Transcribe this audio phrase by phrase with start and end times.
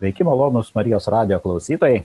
[0.00, 1.98] Sveiki, malonus Marijos radio klausytojai.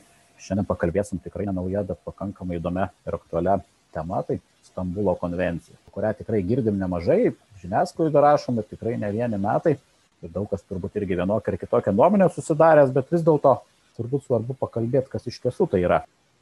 [0.43, 3.53] Šiandien pakalbėsim tikrai nenauja, bet pakankamai įdomia ir aktualia
[3.95, 4.35] tema, tai
[4.67, 7.29] Stambulo konvencija, kurią tikrai girdim nemažai,
[7.61, 9.77] žiniasklaidą rašom ir tikrai ne vieni metai.
[10.19, 13.55] Ir daug kas turbūt irgi vienokia ar kitokia nuomonė susidaręs, bet vis dėlto
[13.95, 16.01] turbūt svarbu pakalbėti, kas iš tiesų tai yra.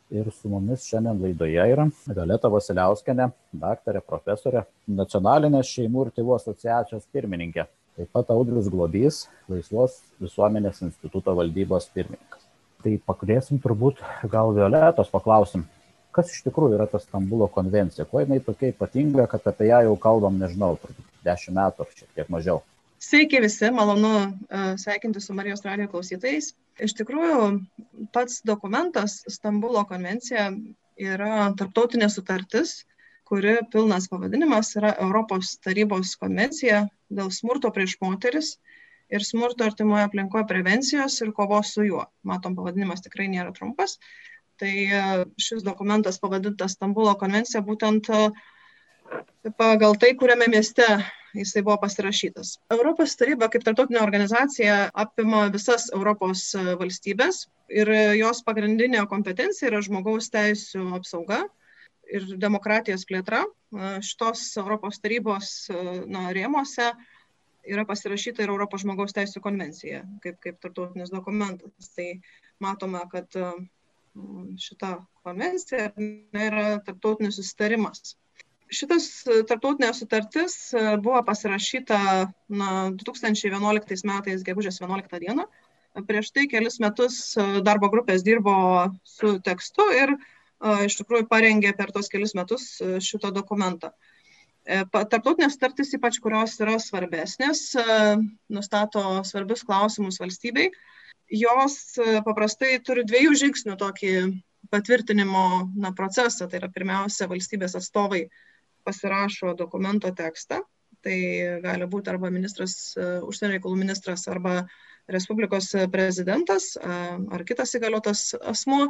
[0.10, 3.30] Ir su mumis šiandien laidoje yra Violeta Vasiliauskenė,
[3.62, 7.70] daktarė, profesorė, nacionalinės šeimų ir tėvų asociacijos pirmininkė.
[7.94, 12.42] Taip pat Audrius Globys, Laisvos visuomenės instituto valdybos pirmininkas.
[12.82, 15.68] Tai pakalbėsim turbūt gal Violetos paklausim,
[16.14, 19.96] kas iš tikrųjų yra ta Stambulo konvencija, kuo jinai tokia ypatinga, kad apie ją jau
[20.02, 22.64] kalbam, nežinau, turbūt dešimt metų ar šiek tiek mažiau.
[23.04, 26.54] Sveiki visi, malonu uh, sveikinti su Marijos radio klausytais.
[26.82, 27.50] Iš tikrųjų,
[28.16, 30.50] pats dokumentas Stambulo konvencija
[30.98, 32.80] yra tarptautinė sutartis,
[33.34, 38.50] kuri pilnas pavadinimas yra Europos tarybos konvencija dėl smurto prieš moteris
[39.10, 42.04] ir smurto artimoje aplinkoje prevencijos ir kovos su juo.
[42.30, 43.96] Matom, pavadinimas tikrai nėra trumpas.
[44.62, 45.00] Tai e,
[45.42, 48.22] šis dokumentas pavadintas Stambulo konvencija būtent e,
[49.58, 50.86] pagal tai, kuriame mieste
[51.34, 52.60] jisai buvo pasirašytas.
[52.78, 57.48] Europos taryba kaip tarptautinė organizacija apima visas Europos e, valstybės
[57.82, 57.90] ir
[58.22, 61.42] jos pagrindinė kompetencija yra žmogaus teisų apsauga
[62.14, 63.44] ir demokratijos plėtra.
[64.06, 65.52] Šitos Europos tarybos
[66.08, 66.92] na, rėmose
[67.64, 71.94] yra pasirašyta ir Europos žmogaus teisų konvencija kaip, kaip tarptautinis dokumentas.
[71.96, 72.10] Tai
[72.64, 73.40] matome, kad
[74.62, 78.16] šita konvencija yra tarptautinis susitarimas.
[78.74, 79.08] Šitas
[79.50, 80.56] tarptautinė sutartis
[81.04, 82.00] buvo pasirašyta
[82.50, 85.46] na, 2011 metais, gegužės 11 dieną.
[86.08, 88.56] Prieš tai kelis metus darbo grupės dirbo
[89.06, 90.18] su tekstu ir e,
[90.86, 93.92] iš tikrųjų parengė per tos kelis metus šito dokumentą.
[94.64, 97.66] Tarptautinės sutartys, ypač kurios yra svarbesnės,
[98.48, 100.70] nustato svarbius klausimus valstybei,
[101.34, 104.14] jos e, paprastai turi dviejų žingsnių tokį
[104.74, 106.48] patvirtinimo na, procesą.
[106.50, 108.28] Tai yra pirmiausia, valstybės atstovai
[108.88, 110.64] pasirašo dokumento tekstą.
[111.04, 111.18] Tai
[111.64, 114.64] gali būti arba ministras, e, užsienio reikalų ministras, arba
[115.12, 116.90] Respublikos prezidentas e,
[117.36, 118.88] ar kitas įgaliotas asmuo.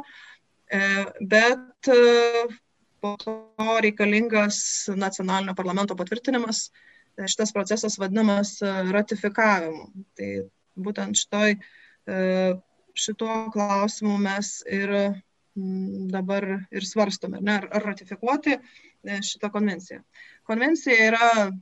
[1.20, 1.90] Bet
[3.04, 3.34] po to
[3.84, 4.58] reikalingas
[4.96, 6.70] nacionalinio parlamento patvirtinimas.
[7.14, 9.90] Šitas procesas vadinamas ratifikavimu.
[10.18, 10.30] Tai
[10.86, 11.58] būtent šitoj
[12.06, 12.16] E,
[12.94, 14.90] šituo klausimu mes ir
[16.10, 20.02] dabar ir svarstome, ne, ar ratifikuoti e, šitą konvenciją.
[20.50, 21.52] Konvencija yra e,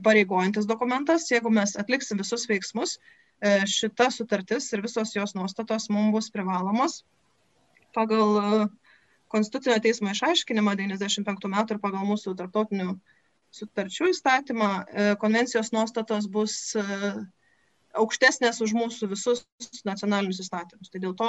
[0.00, 2.98] įpareigojantis dokumentas, jeigu mes atliksim visus veiksmus,
[3.68, 7.02] šita sutartis ir visos jos nuostatos mums bus privalomos
[7.96, 8.68] pagal
[9.32, 12.92] Konstitucinio teismo išaiškinimą 95 metų ir pagal mūsų tarptautinių
[13.56, 14.68] sutarčių įstatymą
[15.22, 16.76] konvencijos nuostatos bus
[17.96, 19.42] aukštesnės už mūsų visus
[19.86, 20.90] nacionalinius įstatymus.
[20.92, 21.28] Tai dėl to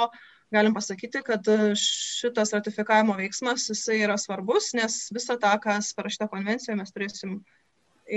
[0.54, 6.28] galim pasakyti, kad e, šitas ratifikavimo veiksmas jisai yra svarbus, nes visą tą, kas parašyta
[6.32, 7.38] konvencijoje, mes turėsim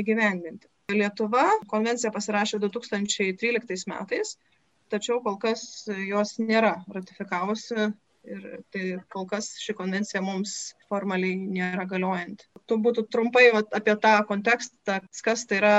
[0.02, 0.70] įgyvendinti.
[0.92, 4.36] Lietuva konvenciją pasirašė 2013 metais,
[4.92, 7.92] tačiau kol kas jos nėra ratifikavusi
[8.28, 8.84] ir tai
[9.14, 12.48] kol kas ši konvencija mums formaliai nėra galiojanti.
[12.70, 15.76] Tu būtų trumpai vat, apie tą kontekstą, kas tai yra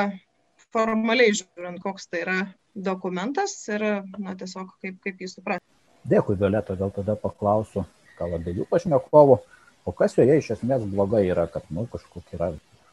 [0.72, 2.38] formaliai žiūrint, koks tai yra
[2.74, 3.84] dokumentas ir
[4.18, 5.66] na, tiesiog kaip, kaip jį suprasti.
[6.08, 7.84] Dėkui, Violeta, gal tada paklausiu,
[8.18, 9.38] gal abiejų pašnekovų,
[9.86, 12.48] o kas joje iš esmės blogai yra, kad nu, kažkokia yra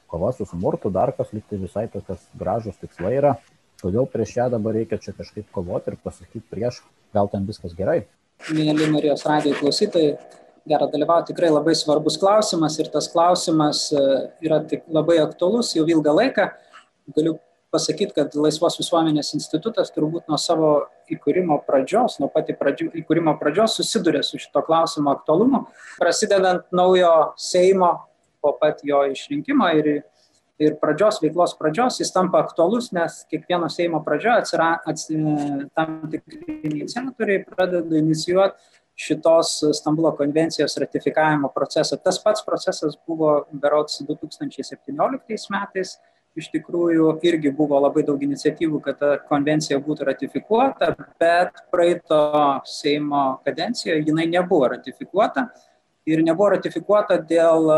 [0.10, 3.34] kova su smurtu, dar kas liktai visai tokias gražus tikslai yra,
[3.82, 6.84] kodėl prieš ją dabar reikia čia kažkaip kovoti ir pasakyti prieš,
[7.16, 8.04] gal ten viskas gerai.
[8.48, 10.16] Mėly Marijos radijo klausytojai,
[10.70, 14.02] gera dalyvauti, tikrai labai svarbus klausimas ir tas klausimas e,
[14.46, 16.48] yra tik labai aktuolus jau ilgą laiką.
[17.18, 17.36] Galiu
[17.74, 20.72] pasakyt kad laisvos visuomenės institutas turbūt nuo savo
[21.14, 25.66] įkūrimo pradžios nuo pat pradžių įkūrimo pradžios susiduria su šito klausimo aktualumu
[26.00, 27.92] prasidedant naujo seimo
[28.42, 29.92] po pat jo išrinkimo ir
[30.60, 35.20] ir pradžios veiklos pradžios jis tampa aktualus nes kiekvieno seimo pradžioj atsira atsi
[35.76, 38.60] tam tikri iniciatoriai pradeda inicijuot
[39.00, 41.98] šitos Stambulo konvencijos ratifikavimo procesą.
[42.04, 45.96] Tas pats procesas buvo berods 2017 metais
[46.40, 52.20] iš tikrųjų irgi buvo labai daug iniciatyvų, kad ta konvencija būtų ratifikuota, bet praeito
[52.68, 55.48] Seimo kadencijoje jinai nebuvo ratifikuota
[56.10, 57.72] ir nebuvo ratifikuota dėl,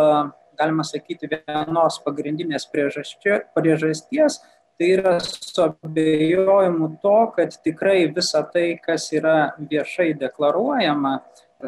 [0.59, 4.39] galima sakyti, vienos pagrindinės priežasties,
[4.79, 11.19] tai yra su abejojimu to, kad tikrai visa tai, kas yra viešai deklaruojama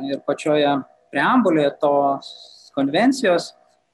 [0.09, 0.73] ir pačioje
[1.13, 2.33] preambulėje tos
[2.73, 3.51] konvencijos,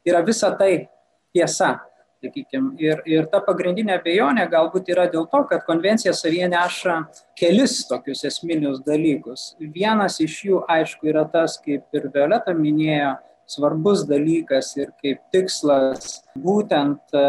[0.07, 0.87] yra visa tai
[1.35, 1.75] tiesa
[2.19, 2.73] Sakykime.
[2.83, 6.97] Ir, ir ta pagrindinė abejonė galbūt yra dėl to, kad konvencija savyje neša
[7.39, 9.53] kelis tokius esminius dalykus.
[9.59, 13.13] Vienas iš jų, aišku, yra tas, kaip ir Violeta minėjo,
[13.49, 17.25] svarbus dalykas ir kaip tikslas būtent e,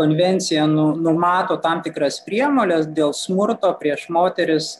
[0.00, 4.72] konvencija nu, numato tam tikras priemonės dėl smurto prieš moteris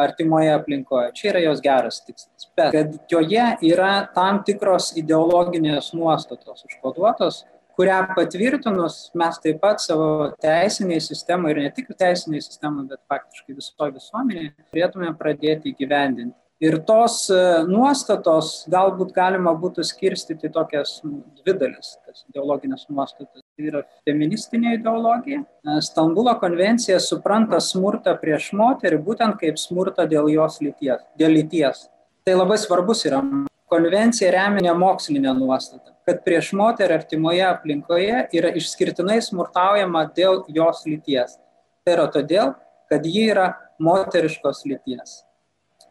[0.00, 1.12] artimoje aplinkoje.
[1.14, 2.48] Čia yra jos geras tikslas.
[2.56, 7.42] Bet kad joje yra tam tikros ideologinės nuostatos užkoduotos,
[7.78, 13.56] kurią patvirtinus mes taip pat savo teisiniai sistemai ir ne tik teisiniai sistemai, bet faktiškai
[13.58, 16.38] visoje visuomenėje turėtume pradėti įgyvendinti.
[16.64, 17.38] Ir tos e,
[17.68, 23.42] nuostatos galbūt galima būtų skirstyti tokias nu, dvi dalis, tas ideologinės nuostatas.
[23.42, 25.42] Tai yra feministinė ideologija.
[25.44, 31.02] E, Stambulo konvencija supranta smurtą prieš moterį būtent kaip smurtą dėl jos lyties.
[31.20, 31.88] Dėl lyties.
[32.24, 33.20] Tai labai svarbus yra.
[33.68, 41.38] Konvencija remia mokslinę nuostatą kad prieš moterį artimoje aplinkoje yra išskirtinai smurtaujama dėl jos lyties.
[41.84, 42.52] Tai yra todėl,
[42.92, 43.46] kad ji yra
[43.80, 45.22] moteriškos lyties.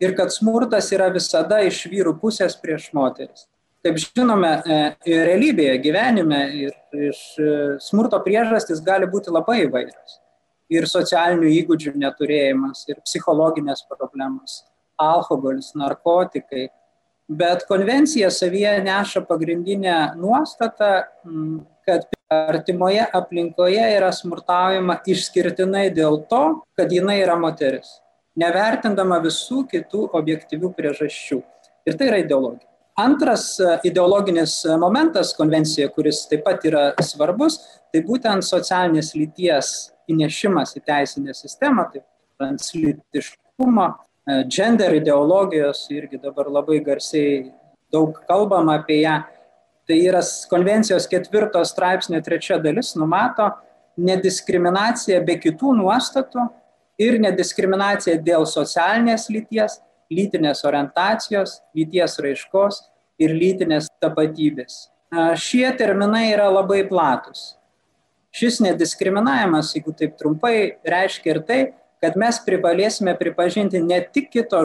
[0.02, 3.48] Ir kad smurtas yra visada iš vyrų pusės prieš moteris.
[3.84, 7.54] Kaip žinome, e, realybėje, gyvenime ir iš e,
[7.84, 10.20] smurto priežastis gali būti labai įvairios.
[10.72, 14.62] Ir socialinių įgūdžių neturėjimas, ir psichologinės problemos,
[14.98, 16.70] alkoholis, narkotikai,
[17.28, 21.04] Bet konvencija savyje neša pagrindinę nuostatą,
[21.88, 26.44] kad artimoje aplinkoje yra smurtaujama išskirtinai dėl to,
[26.76, 28.02] kad jinai yra moteris,
[28.40, 31.42] nevertindama visų kitų objektyvių priežasčių.
[31.88, 32.70] Ir tai yra ideologija.
[33.00, 37.60] Antras e, ideologinis momentas konvencijoje, kuris taip pat yra svarbus,
[37.94, 39.74] tai būtent socialinės lyties
[40.10, 42.04] įnešimas į teisinę sistemą, tai
[42.38, 43.88] translytiškumo
[44.24, 47.52] E, gender ideologijos irgi dabar labai garsiai
[47.92, 49.18] daug kalbama apie ją.
[49.84, 53.50] Tai yra konvencijos ketvirto straipsnio trečia dalis numato
[54.00, 56.46] nediskriminaciją be kitų nuostatų
[57.02, 59.80] ir nediskriminaciją dėl socialinės lyties,
[60.14, 62.84] lytinės orientacijos, lyties raiškos
[63.22, 64.88] ir lytinės tapatybės.
[65.38, 67.54] Šie terminai yra labai platus.
[68.34, 71.60] Šis nediskriminavimas, jeigu taip trumpai, reiškia ir tai,
[72.02, 74.64] kad mes privalėsime pripažinti ne tik kito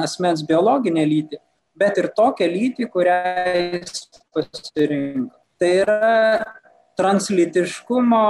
[0.00, 1.38] asmens biologinę lytį,
[1.76, 3.18] bet ir tokią lytį, kurią
[3.76, 5.36] jis pasirinko.
[5.60, 6.46] Tai yra
[6.96, 8.24] translytiškumo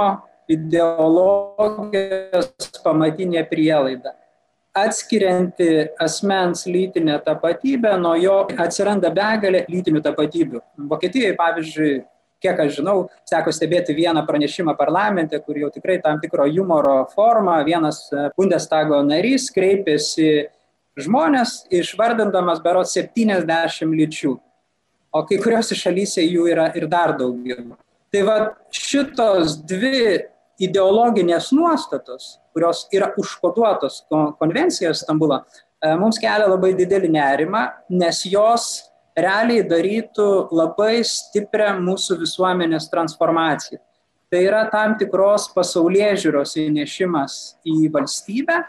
[0.51, 4.13] ideologijos pamatinė prielaida.
[4.77, 10.61] Atskirianti asmens lytinę tapatybę, nuo jo atsiranda begalė lytinių tapatybių.
[10.91, 12.03] Vokietijoje, pavyzdžiui,
[12.43, 17.57] kiek aš žinau, seko stebėti vieną pranešimą parlamente, kur jau tikrai tam tikro humoro forma,
[17.65, 18.03] vienas
[18.37, 20.29] Bundestago narys kreipėsi
[20.97, 24.37] žmonės, išvardindamas berot 70 lyčių,
[25.13, 27.77] o kai kuriuose šalyse jų yra ir dar daugiau.
[28.13, 28.37] Tai va
[28.71, 30.23] šitos dvi
[30.61, 34.03] ideologinės nuostatos, kurios yra užkoduotos
[34.39, 35.43] konvencijos Stambulo,
[35.81, 37.63] e, mums kelia labai didelį nerimą,
[37.93, 38.87] nes jos
[39.17, 43.81] realiai darytų labai stiprią mūsų visuomenės transformaciją.
[44.27, 47.37] Tai yra tam tikros pasaulyje žiūros įnešimas
[47.67, 48.59] į valstybę.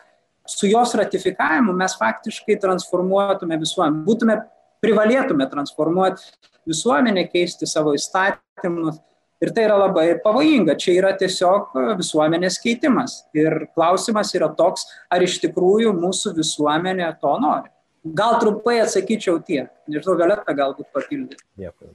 [0.48, 4.38] Su jos ratifikavimu mes faktiškai transformuotume visuomenę, būtume,
[4.84, 6.22] privalėtume transformuoti
[6.68, 9.02] visuomenę, keisti savo įstatymus.
[9.38, 10.74] Ir tai yra labai pavojinga.
[10.82, 13.20] Čia yra tiesiog visuomenės keitimas.
[13.38, 17.70] Ir klausimas yra toks, ar iš tikrųjų mūsų visuomenė to nori.
[18.18, 19.70] Gal trumpai atsakyčiau tiek.
[19.90, 21.42] Nežinau, Violeta galbūt papildyti.
[21.58, 21.90] Dėkui.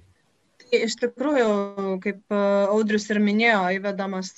[0.63, 1.48] Tai iš tikrųjų,
[2.01, 2.38] kaip e,
[2.74, 4.32] Audrius ir minėjo, įvedamas,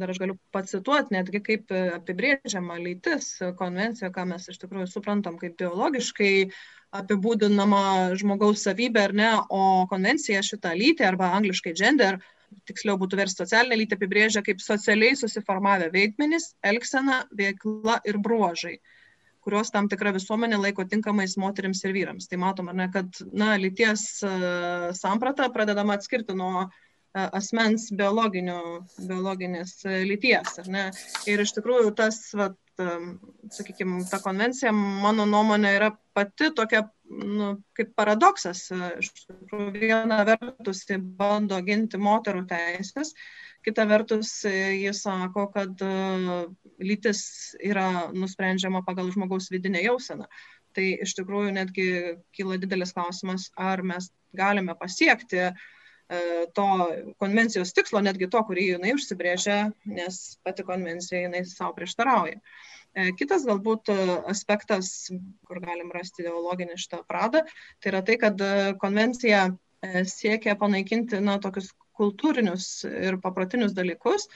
[0.00, 5.54] dar aš galiu pacituoti, netgi kaip apibrėžiama lytis konvencija, ką mes iš tikrųjų suprantam kaip
[5.60, 6.32] biologiškai
[6.92, 7.82] apibūdinama
[8.20, 12.18] žmogaus savybė ar ne, o konvencija šitą lytį arba angliškai gender,
[12.68, 18.76] tiksliau būtų versti socialinę lytį, apibrėžia kaip socialiai susiformavę veikmenys, elgsena, veikla ir bruožai
[19.42, 22.28] kuriuos tam tikra visuomenė laiko tinkamais moteriams ir vyrams.
[22.30, 26.70] Tai matom, ne, kad na, lyties uh, samprata pradedama atskirti nuo uh,
[27.24, 30.60] asmens biologinės uh, lyties.
[31.30, 37.92] Ir iš tikrųjų tas, um, sakykime, ta konvencija, mano nuomonė, yra pati tokia nu, kaip
[37.98, 38.64] paradoksas.
[39.00, 40.84] Iš tikrųjų, viena vertus
[41.18, 43.12] bando ginti moterų teisės,
[43.66, 45.84] kita vertus jis sako, kad
[46.82, 47.22] lytis
[47.62, 50.26] yra nusprendžiama pagal žmogaus vidinę jauseną.
[50.72, 51.86] Tai iš tikrųjų netgi
[52.36, 55.50] kyla didelis klausimas, ar mes galime pasiekti e,
[56.56, 56.66] to
[57.22, 62.40] konvencijos tikslo, netgi to, kurį jinai užsibrėžia, nes pati konvencija jinai savo prieštarauja.
[62.92, 63.88] E, kitas galbūt
[64.28, 65.10] aspektas,
[65.48, 67.44] kur galim rasti ideologinį šitą pradą,
[67.80, 68.42] tai yra tai, kad
[68.82, 74.28] konvencija e, siekia panaikinti na, tokius kultūrinius ir paprotinius dalykus,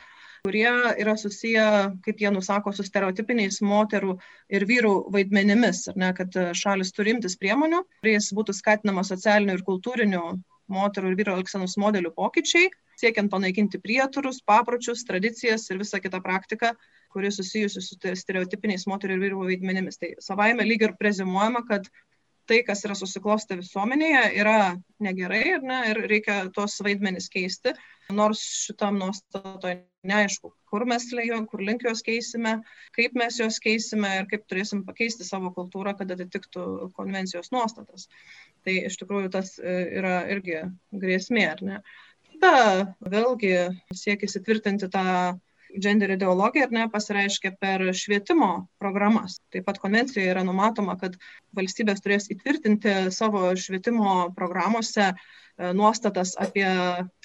[0.47, 0.71] kurie
[1.03, 1.67] yra susiję,
[2.07, 4.17] kaip jie nusako, su stereotipiniais moterų
[4.57, 9.65] ir vyrų vaidmenimis, ar ne, kad šalis turi imtis priemonių, kuriais būtų skatinama socialinių ir
[9.67, 10.23] kultūrinių
[10.73, 12.71] moterų ir vyro elgsenos modelių pokyčiai,
[13.01, 16.73] siekiant panaikinti prieturus, papročius, tradicijas ir visą kitą praktiką,
[17.13, 20.01] kuri susijusi su stereotipiniais moterų ir vyrų vaidmenimis.
[20.01, 21.89] Tai savaime lyg ir prezimuojama, kad
[22.49, 24.59] tai, kas yra susiklostę visuomenėje, yra
[25.03, 27.75] negerai ir, ne, ir reikia tuos vaidmenis keisti,
[28.15, 32.57] nors šitam nuostatoje neaišku, kur mes lėjom, kur link juos keisime,
[32.97, 38.07] kaip mes juos keisime ir kaip turėsim pakeisti savo kultūrą, kad atitiktų konvencijos nuostatas.
[38.67, 40.63] Tai iš tikrųjų tas e, yra irgi
[40.95, 41.81] grėsmė, ar ne?
[42.43, 42.57] Ta
[43.01, 43.53] vėlgi
[43.97, 45.07] siekis įtvirtinti tą
[45.83, 48.51] gender ideologija ar ne pasireiškia per švietimo
[48.83, 49.39] programas.
[49.53, 51.17] Taip pat konvencijoje yra numatoma, kad
[51.57, 55.17] valstybės turės įtvirtinti savo švietimo programuose e,
[55.77, 56.69] nuostatas apie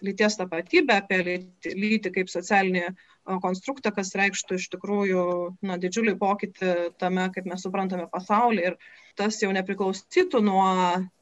[0.05, 1.22] lyties tapatybę, apie
[1.65, 2.93] lytį kaip socialinį e,
[3.43, 5.24] konstruktą, kas reikštų iš tikrųjų
[5.67, 8.67] na, didžiulį pokytį tame, kaip mes suprantame pasaulį.
[8.72, 8.77] Ir
[9.20, 10.70] tas jau nepriklausytų nuo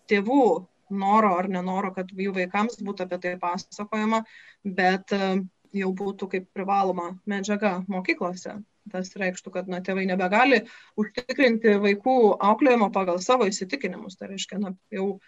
[0.10, 0.44] tėvų
[0.90, 4.24] noro ar nenoro, kad jų vaikams būtų apie tai pasakojama,
[4.66, 5.32] bet e,
[5.76, 8.60] jau būtų kaip privaloma medžiaga mokyklose.
[8.90, 10.64] Tas reikštų, kad na, tėvai nebegali
[10.98, 14.18] užtikrinti vaikų auklėjimo pagal savo įsitikinimus.
[14.18, 15.20] Tai reiškia, na, jau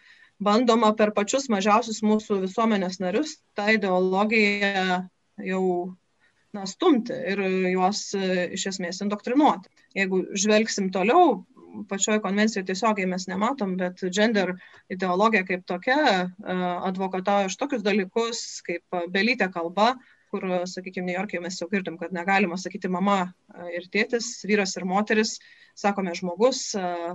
[0.42, 5.04] bandoma per pačius mažiausius mūsų visuomenės narius tą ideologiją
[5.46, 5.64] jau
[6.56, 7.44] na, stumti ir
[7.76, 9.70] juos iš esmės indoktrinuoti.
[9.98, 11.44] Jeigu žvelgsim toliau,
[11.90, 14.56] pačioj konvencijoje tiesiogiai mes nematom, bet gender
[14.92, 16.32] ideologija kaip tokia
[16.90, 19.94] advokatauja už tokius dalykus kaip belytė kalba,
[20.32, 23.34] kur, sakykime, New York'e mes jau girdim, kad negalima sakyti mama
[23.76, 25.38] ir tėtis, vyras ir moteris,
[25.78, 26.70] sakome žmogus,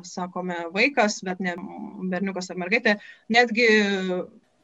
[0.08, 1.56] sakome vaikas, bet ne
[2.12, 2.98] berniukas ar mergaitė.
[3.32, 3.68] Netgi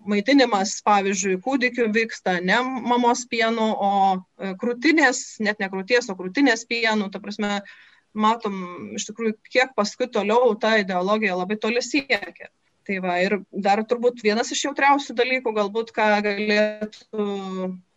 [0.08, 6.66] maitinimas, pavyzdžiui, kūdikiu vyksta ne mamos pienu, o e, krūtinės, net ne krūties, o krūtinės
[6.70, 7.08] pienu.
[7.12, 7.60] Ta prasme,
[8.12, 8.56] matom
[8.98, 12.50] iš tikrųjų, kiek paskui toliau ta ideologija labai toli siekia.
[12.86, 17.26] Tai va, ir dar turbūt vienas iš jautriausių dalykų, galbūt ką galėtų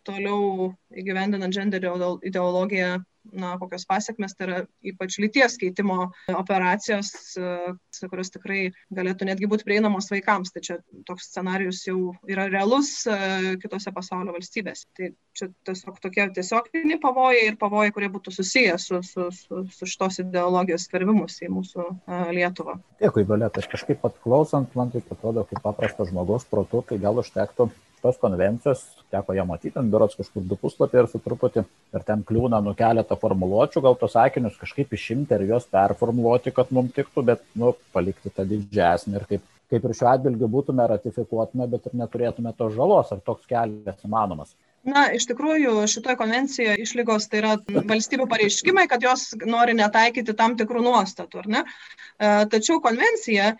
[0.06, 1.88] toliau įgyvendinant gender
[2.30, 2.92] ideologiją
[3.32, 8.60] na, kokios pasiekmes, tai yra ypač lyties keitimo operacijos, e, kurios tikrai
[8.94, 10.52] galėtų netgi būti prieinamos vaikams.
[10.54, 10.78] Tai čia
[11.08, 14.86] toks scenarius jau yra realus e, kitose pasaulio valstybėse.
[14.96, 19.90] Tai čia tiesiog tokie tiesioginiai pavojai ir pavojai, kurie būtų susiję su, su, su, su
[19.90, 22.78] šitos ideologijos skverbimus į mūsų e, Lietuvą.
[23.02, 23.62] Dėkui, Violeta.
[23.62, 27.70] Aš kažkaip pat klausant, man tai atrodo, kaip paprastas žmogaus protų, tai gal užtektų
[28.02, 31.64] tos konvencijos, teko ją matyti, ant biuros kažkur du puslapiai ir su truputį,
[31.96, 36.72] ir ten kliūna nu keletą formuluočių, gal tos sakinius kažkaip išimti ir juos performuluoti, kad
[36.76, 41.66] mums tiktų, bet, nu, palikti tą didžiasnį ir kaip, kaip ir šiuo atbilgiu būtume ratifikuotume,
[41.72, 44.54] bet ir neturėtume tos žalos, ar toks kelias įmanomas.
[44.86, 47.56] Na, iš tikrųjų, šitoje konvencijoje išlygos tai yra
[47.90, 51.62] valstybių pareiškimai, kad jos nori netaikyti tam tikrų nuostatų, ar ne?
[51.66, 53.56] E, tačiau konvencija e,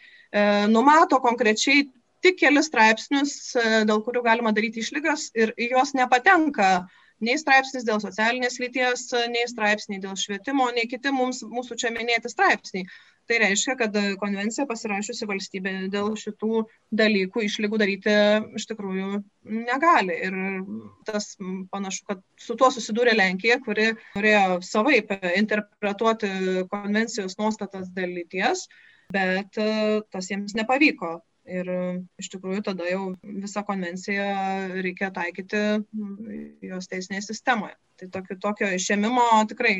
[0.70, 1.88] numato konkrečiai
[2.24, 6.70] tik kelis straipsnius, e, dėl kurių galima daryti išlygas ir juos nepatenka
[7.24, 12.32] nei straipsnis dėl socialinės lyties, nei straipsniai dėl švietimo, nei kiti mums, mūsų čia minėti
[12.32, 12.88] straipsniai.
[13.26, 16.60] Tai reiškia, kad konvencija pasirašiusi valstybė dėl šitų
[17.00, 18.12] dalykų išlygų daryti
[18.60, 19.22] iš tikrųjų
[19.66, 20.18] negali.
[20.28, 20.36] Ir
[21.08, 21.32] tas
[21.72, 26.30] panašu, kad su tuo susidūrė Lenkija, kuri norėjo savaip interpretuoti
[26.70, 28.68] konvencijos nuostatas dėl lyties,
[29.14, 31.16] bet e, tas jiems nepavyko.
[31.46, 31.68] Ir
[32.18, 34.26] iš tikrųjų tada jau visą konvenciją
[34.82, 35.60] reikia taikyti
[36.66, 37.76] jos teisinėje sistemoje.
[38.00, 39.76] Tai tokio, tokio išėmimo tikrai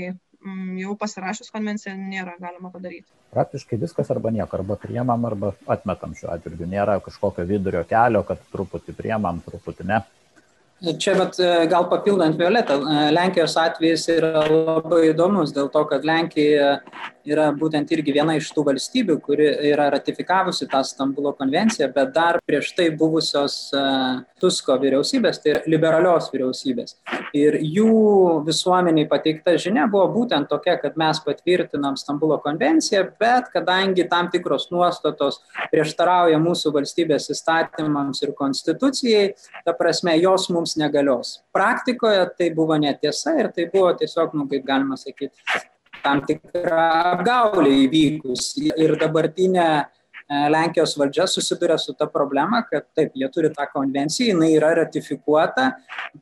[0.79, 3.09] jau pasirašus konvenciją nėra galima padaryti.
[3.35, 6.69] Praktiškai viskas arba nieko, arba priemam, arba atmetam šiuo atveju.
[6.71, 10.05] Nėra kažkokio vidurio kelio, kad truputį priemam, truputį ne.
[10.77, 11.39] Čia bet
[11.73, 12.77] gal papildant Violetą,
[13.17, 16.75] Lenkijos atvejis yra labai įdomus dėl to, kad Lenkija
[17.27, 22.39] yra būtent irgi viena iš tų valstybių, kuri yra ratifikavusi tą Stambulo konvenciją, bet dar
[22.47, 23.59] prieš tai buvusios
[24.41, 26.97] Tusko vyriausybės, tai liberalios vyriausybės.
[27.37, 34.07] Ir jų visuomeniai pateikta žinia buvo būtent tokia, kad mes patvirtinam Stambulo konvenciją, bet kadangi
[34.11, 35.41] tam tikros nuostatos
[35.73, 39.31] prieštarauja mūsų valstybės įstatymams ir konstitucijai,
[39.67, 41.41] ta prasme, jos mums negalios.
[41.57, 45.35] Praktikoje tai buvo netiesa ir tai buvo tiesiog, nu, kaip galima sakyti,
[46.07, 48.53] tam tikra apgaulė įvykus.
[48.77, 49.85] Ir dabartinė e,
[50.55, 55.73] Lenkijos valdžia susiduria su ta problema, kad taip, jie turi tą konvenciją, jinai yra ratifikuota,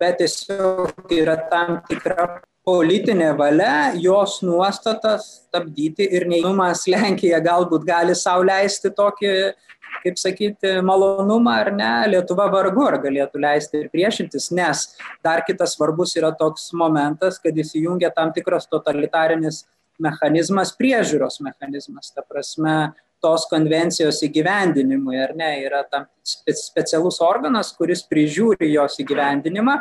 [0.01, 8.17] bet tiesiog yra tam tikra politinė valia jos nuostatas stabdyti ir neįmumas Lenkija galbūt gali
[8.17, 9.35] sau leisti tokį
[10.05, 14.87] kaip sakyti, malonumą ar ne, Lietuva vargu ar galėtų leisti ir priešintis, nes
[15.25, 19.65] dar kitas svarbus yra toks momentas, kad įsijungia tam tikras totalitarinis
[20.03, 22.11] mechanizmas, priežiūros mechanizmas.
[22.15, 22.93] Ta prasme,
[23.25, 29.79] tos konvencijos įgyvendinimui, ar ne, yra tam specialus organas, kuris prižiūri jos įgyvendinimą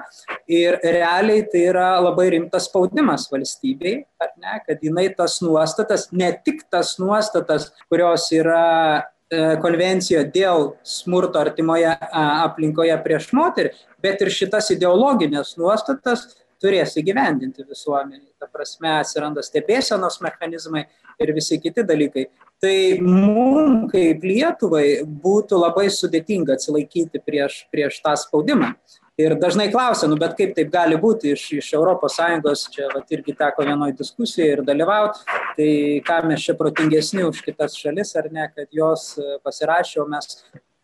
[0.51, 6.31] ir realiai tai yra labai rimtas spaudimas valstybei, ar ne, kad jinai tas nuostatas, ne
[6.45, 8.67] tik tas nuostatas, kurios yra
[8.99, 16.29] e, konvencijoje dėl smurto artimoje aplinkoje prieš moterį, bet ir šitas ideologinės nuostatas
[16.63, 18.33] turės įgyvendinti visuomenį.
[18.39, 20.85] Ta prasme, atsiranda stebėsenos mechanizmai
[21.21, 22.27] ir visi kiti dalykai.
[22.63, 28.73] Tai mums kaip Lietuvai būtų labai sudėtinga atsilaikyti prieš, prieš tą spaudimą.
[29.19, 33.35] Ir dažnai klausia, nu bet kaip taip gali būti iš, iš ES, čia vat, irgi
[33.37, 35.21] teko vienoje diskusijoje ir dalyvauti,
[35.59, 35.67] tai
[36.07, 39.11] ką mes čia protingesni už kitas šalis ar ne, kad jos
[39.45, 40.31] pasirašė, o mes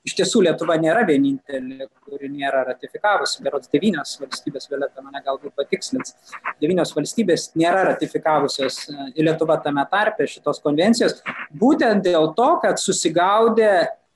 [0.09, 6.15] Iš tiesų Lietuva nėra vienintelė, kuri nėra ratifikavusi, berods devynios valstybės, Violeta mane galbūt patikslins,
[6.63, 11.19] devynios valstybės nėra ratifikavusios e, Lietuva tame tarpe šitos konvencijos,
[11.61, 13.73] būtent dėl to, kad susigaudė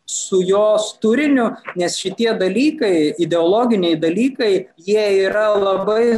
[0.09, 4.53] su jos turiniu, nes šitie dalykai, ideologiniai dalykai,
[4.89, 6.17] jie yra labai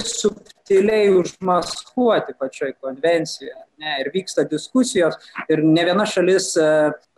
[0.65, 5.17] subtiliai užmaskuoti pačioj konvencijoje ne, ir vyksta diskusijos
[5.50, 6.67] ir ne viena šalis e,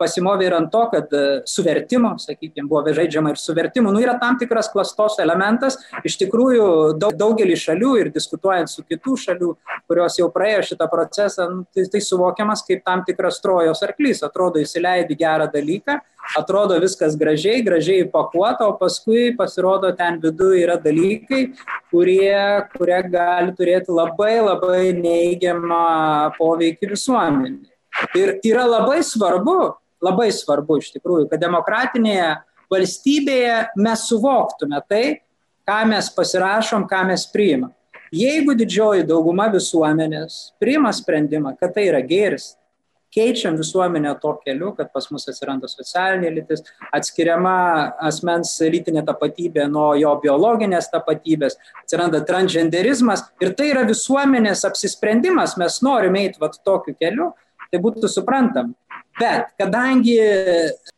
[0.00, 4.38] pasimovė ir ant to, kad e, suvertimo, sakykime, buvo žaidžiama ir suvertimo, nu yra tam
[4.40, 6.68] tikras klastos elementas, iš tikrųjų
[7.00, 9.54] daug, daugelį šalių ir diskutuojant su kitų šalių,
[9.88, 14.62] kurios jau praėjo šitą procesą, nu, tai, tai suvokiamas kaip tam tikras trojos arklys, atrodo
[14.62, 16.00] įsileidi gerą dalyką,
[16.36, 21.46] atrodo viskas gražiai, gražiai pakuota, o paskui pasirodo ten viduje yra dalykai,
[21.92, 22.36] kurie,
[22.74, 27.70] kurie gali turėti labai labai neįgiamą poveikį visuomenį.
[28.18, 32.36] Ir yra labai svarbu, labai svarbu iš tikrųjų, kad demokratinėje
[32.70, 35.04] valstybėje mes suvoktume tai,
[35.68, 37.72] ką mes pasirašom, ką mes priimam.
[38.14, 42.54] Jeigu didžioji dauguma visuomenės priima sprendimą, kad tai yra gėris,
[43.14, 47.56] keičiam visuomenę to keliu, kad pas mus atsiranda socialinė lytis, atskiriama
[48.08, 55.80] asmens lytinė tapatybė nuo jo biologinės tapatybės, atsiranda transgenderizmas ir tai yra visuomenės apsisprendimas, mes
[55.84, 57.32] norime eiti vat tokiu keliu,
[57.72, 58.74] tai būtų suprantam.
[59.18, 60.18] Bet kadangi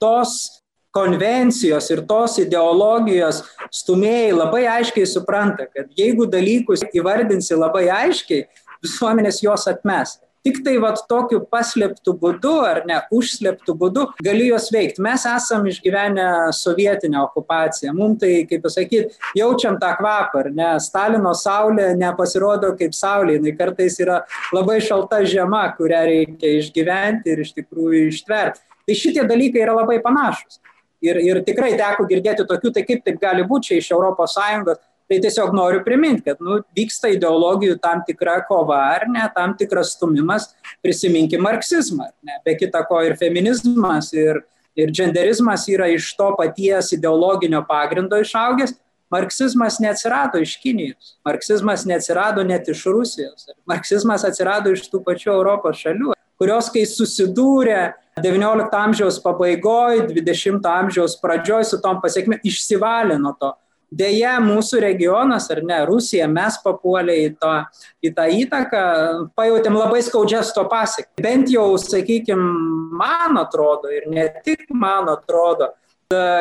[0.02, 0.62] tos
[0.94, 8.48] konvencijos ir tos ideologijos stumėjai labai aiškiai supranta, kad jeigu dalykus įvardinsi labai aiškiai,
[8.82, 14.70] visuomenės juos atmes tik tai vat tokiu paslėptu būdu ar ne užslėptu būdu gali juos
[14.72, 15.00] veikt.
[15.02, 16.26] Mes esam išgyvenę
[16.56, 17.92] sovietinę okupaciją.
[17.96, 20.70] Mum tai kaip pasakyt jaučiam tą kvapą ar ne?
[20.80, 23.36] Stalino saulė nepasirodo kaip saulė.
[23.38, 24.22] Jinai kartais yra
[24.56, 28.60] labai šalta žiema kurią reikia išgyventi ir iš tikrųjų ištvert.
[28.88, 30.60] Tai šitie dalykai yra labai panašūs.
[31.04, 34.80] Ir ir tikrai teko girdėti tokių tai kaip taip gali būt čia iš europos sąjungos
[35.10, 39.96] tai tiesiog noriu primint kad nu vyksta ideologijų tam tikra kova ar ne tam tikras
[39.96, 40.52] stūmimas
[40.84, 44.44] prisiminkim marksizmą ar ne be kita ko ir feminizmas ir
[44.78, 48.76] ir dženderizmas yra iš to paties ideologinio pagrindo išaugęs.
[49.10, 55.80] Marksizmas neatsirado iš kinijos marksizmas neatsirado net iš rusijos marksizmas atsirado iš tų pačių europos
[55.82, 57.80] šalių kurios kai susidūrė
[58.22, 63.50] devyniolikto amžiaus pabaigoj dvidešimto amžiaus pradžioj su tom pasekmėm išsivalė nuo to
[63.90, 67.54] Deja, mūsų regionas, ar ne, Rusija, mes papuolė į, to,
[68.06, 68.82] į tą įtaką,
[69.34, 71.18] pajutėm labai skaudžias to pasiekmes.
[71.24, 72.52] Bent jau, sakykime,
[73.00, 75.72] man atrodo ir ne tik man atrodo,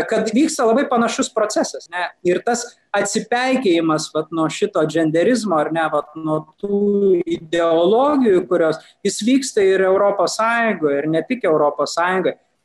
[0.09, 1.87] kad vyksta labai panašus procesas.
[1.89, 2.07] Ne?
[2.25, 9.19] Ir tas atsipeikėjimas vat, nuo šito genderizmo ar ne, vat, nuo tų ideologijų, kurios jis
[9.25, 10.39] vyksta ir ES,
[10.97, 11.97] ir ne tik ES.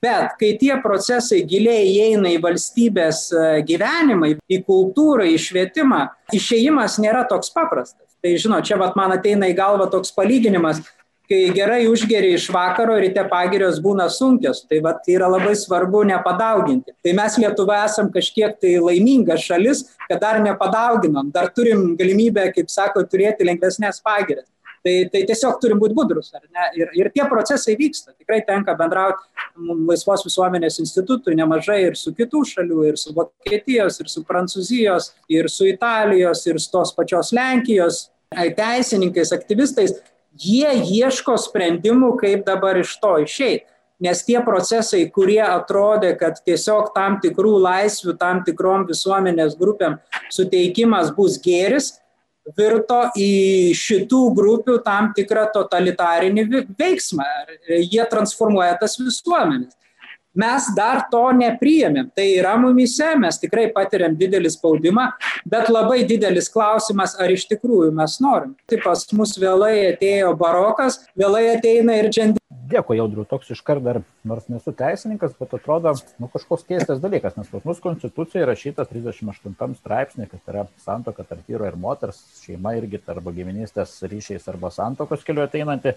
[0.05, 6.03] Bet kai tie procesai giliai įeina į valstybės e, gyvenimą, į kultūrą, į švietimą,
[6.37, 8.11] išėjimas nėra toks paprastas.
[8.25, 10.83] Tai žinot, čia vat, man ateina į galvą toks palyginimas,
[11.29, 14.63] kai gerai užgeri iš vakaro, ryte pagirios būna sunkios.
[14.69, 16.95] Tai vat, yra labai svarbu nepadauginti.
[17.05, 22.73] Tai mes Lietuva esam kažkiek tai laiminga šalis, kad dar nepadauginom, dar turim galimybę, kaip
[22.73, 24.49] sako, turėti lengvesnės pagirias.
[24.85, 26.27] Tai, tai tiesiog turim būti budrus.
[26.77, 28.13] Ir, ir tie procesai vyksta.
[28.21, 29.25] Tikrai tenka bendrauti
[29.89, 35.49] laisvos visuomenės institutui nemažai ir su kitų šalių, ir su Vokietijos, ir su Prancūzijos, ir
[35.49, 38.09] su Italijos, ir tos pačios Lenkijos
[38.59, 39.97] teisininkais, aktyvistais.
[40.35, 43.65] Jie ieško sprendimų, kaip dabar iš to išeiti
[44.05, 49.99] nes tie procesai, kurie atrodė, kad tiesiog tam tikrų laisvių, tam tikrom visuomenės grupėm
[50.35, 51.95] suteikimas bus gėris,
[52.59, 56.45] virto į šitų grupių tam tikrą totalitarinį
[56.79, 57.25] veiksmą.
[57.69, 59.73] Jie transformuoja tas visuomenės.
[60.35, 62.09] Mes dar to nepriėmėm.
[62.15, 65.07] Tai yra mumise, mes tikrai patiriam didelį spaudimą,
[65.47, 68.57] bet labai didelis klausimas, ar iš tikrųjų mes norim.
[68.71, 72.43] Taip pas mus vėlai atėjo barokas, vėlai ateina ir džendė.
[72.65, 77.51] Dėkui, Jaudriu, toks iškart dar, nors nesu teisininkas, bet atrodo, nu, kažkoks keistas dalykas, nes
[77.51, 83.03] pas mus konstitucija įrašyta 38 straipsnė, kad yra santoka tarp vyro ir moters, šeima irgi
[83.13, 85.93] arba giminystės ryšiais arba santokos keliu ateinanti.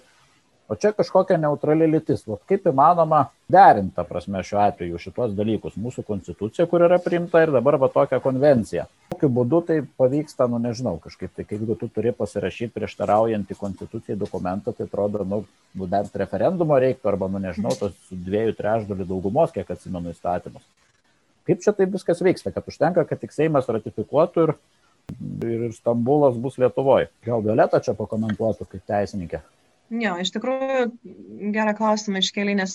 [0.68, 2.26] O čia kažkokia neutrali lytis.
[2.28, 5.78] Vat kaip įmanoma derinti, ta prasme, šiuo atveju šitos dalykus.
[5.80, 8.84] Mūsų konstitucija, kur yra priimta ir dabar va tokia konvencija.
[9.14, 14.76] Kokiu būdu tai pavyksta, nu nežinau, kažkaip tai, kai tu turi pasirašyti prieštaraujantį konstitucijai dokumentą,
[14.76, 19.72] tai atrodo, nu, nu bent referendumo reiktų, arba, nu nežinau, tos dviejų trešdalių daugumos, kiek
[19.72, 20.68] atsimenu įstatymus.
[21.48, 24.58] Kaip čia taip viskas vyksta, kad užtenka, kad tik Seimas ratifikuotų ir,
[25.48, 27.08] ir Stambulas bus Lietuvoje.
[27.24, 29.40] Gal Violeta čia pakomentuotų kaip teisininkė?
[29.88, 30.88] Jo, iš tikrųjų,
[31.56, 32.74] gerą klausimą iškėlė, nes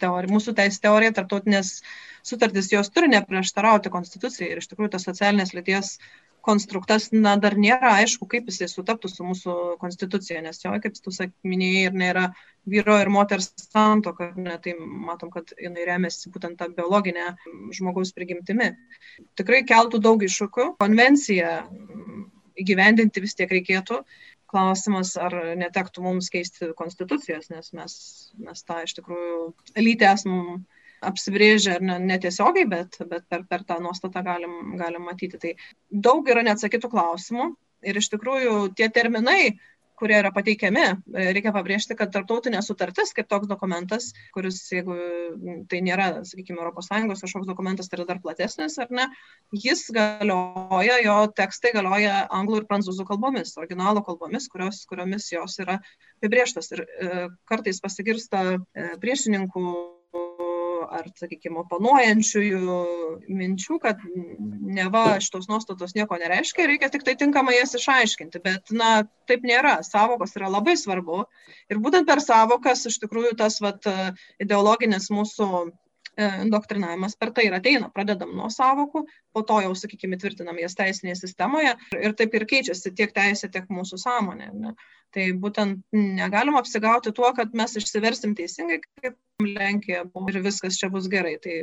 [0.00, 1.82] teorija, mūsų teisės teorija, tarptautinės
[2.24, 5.98] sutartys, jos turi neprieštarauti konstitucijai ir iš tikrųjų tas socialinės lyties
[6.46, 11.12] konstruktas, na, dar nėra aišku, kaip jisai sutaptų su mūsų konstitucija, nes jo, kaip tu
[11.44, 12.26] minėjai, ir nėra
[12.70, 17.34] vyro ir moters santoka, ne, tai matom, kad jinai remiasi būtent tą biologinę
[17.76, 18.70] žmogaus prigimtimi.
[19.36, 21.58] Tikrai keltų daug iššūkių, konvenciją
[22.56, 24.00] įgyvendinti vis tiek reikėtų,
[24.50, 27.94] klausimas, ar netektų mums keisti konstitucijos, nes mes,
[28.38, 29.38] mes tą iš tikrųjų
[29.82, 30.40] lytį esam
[31.06, 35.40] apsibrėžę ar ne, netiesiogiai, bet, bet per, per tą nuostatą galim, galim matyti.
[35.42, 35.52] Tai
[36.08, 37.50] daug yra neatsakytų klausimų
[37.86, 39.56] ir iš tikrųjų tie terminai,
[39.98, 40.84] kurie yra pateikiami.
[41.16, 44.96] Reikia pabrėžti, kad tarptautinė sutartis, kaip toks dokumentas, kuris, jeigu
[45.70, 49.08] tai nėra, sakykime, ES kažkoks dokumentas, tai yra dar platesnis, ar ne,
[49.52, 55.80] jis galioja, jo tekstai galioja anglų ir prancūzų kalbomis, originalo kalbomis, kurios, kuriomis jos yra
[56.18, 56.72] apibrieštos.
[56.76, 59.66] Ir e, kartais pasigirsta e, priešininkų
[60.90, 62.76] ar, sakykime, oponuojančiųjų
[63.38, 64.02] minčių, kad
[64.78, 68.42] neva šitos nuostatos nieko nereiškia, reikia tik tai tinkamai jas išaiškinti.
[68.44, 68.90] Bet, na,
[69.30, 69.78] taip nėra.
[69.86, 71.24] Savokos yra labai svarbu.
[71.72, 73.86] Ir būtent per savokas iš tikrųjų tas vat,
[74.42, 75.50] ideologinis mūsų
[76.16, 77.90] indoktrinavimas per tai ir ateina.
[77.92, 79.04] Pradedam nuo savokų,
[79.36, 83.68] po to jau, sakykime, tvirtinam jas teisinėje sistemoje ir taip ir keičiasi tiek teisė, tiek
[83.72, 84.50] mūsų sąmonė.
[84.54, 84.74] Ne?
[85.14, 90.90] Tai būtent negalim apsigauti tuo, kad mes išsiversim teisingai, kaip Lenkija buvo ir viskas čia
[90.92, 91.36] bus gerai.
[91.42, 91.58] Tai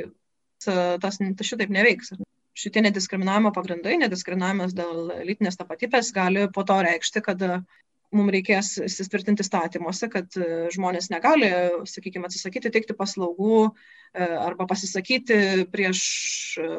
[1.02, 2.14] tas, tas šitaip neveiks.
[2.54, 7.42] Šitie nediskriminavimo pagrindai, nediskriminavimas dėl lytinės tapatybės gali po to reikšti, kad
[8.16, 11.50] mums reikės įsitvirtinti statymuose, kad e, žmonės negali,
[11.90, 13.70] sakykime, atsisakyti teikti paslaugų e,
[14.24, 16.02] arba pasisakyti prieš
[16.62, 16.70] e,